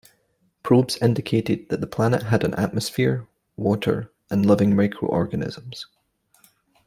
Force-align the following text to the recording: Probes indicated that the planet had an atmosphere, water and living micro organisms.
Probes 0.63 0.97
indicated 0.99 1.69
that 1.69 1.79
the 1.79 1.85
planet 1.85 2.23
had 2.23 2.43
an 2.43 2.55
atmosphere, 2.55 3.27
water 3.55 4.11
and 4.31 4.43
living 4.43 4.75
micro 4.75 5.07
organisms. 5.07 5.85